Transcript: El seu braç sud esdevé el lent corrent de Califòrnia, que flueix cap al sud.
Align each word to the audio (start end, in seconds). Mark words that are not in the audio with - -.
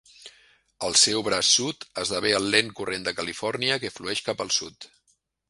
El 0.87 0.95
seu 1.01 1.21
braç 1.27 1.51
sud 1.57 1.85
esdevé 2.05 2.31
el 2.39 2.49
lent 2.57 2.73
corrent 2.81 3.07
de 3.09 3.15
Califòrnia, 3.21 3.79
que 3.85 3.93
flueix 3.99 4.25
cap 4.31 4.43
al 4.49 4.53
sud. 4.59 4.91